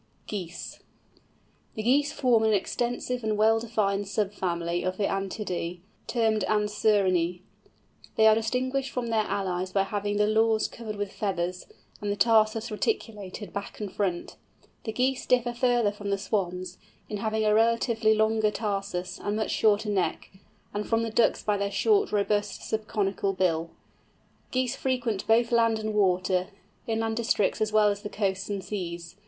[0.25, 0.79] GEESE.
[1.75, 5.77] The Geese form an extensive and well defined sub family of the Anatidæ
[6.07, 7.41] termed Anserinæ.
[8.15, 11.67] They are distinguished from their allies by having the lores covered with feathers,
[12.01, 14.37] and the tarsus reticulated back and front.
[14.85, 19.51] The Geese differ further from the Swans, in having a relatively longer tarsus, and much
[19.51, 20.31] shorter neck;
[20.73, 23.69] and from the Ducks by their short, robust, subconical bill.
[24.49, 26.47] Geese frequent both land and water,
[26.87, 29.15] inland districts as well as the coasts and seas.